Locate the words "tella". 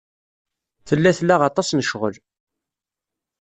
0.87-1.11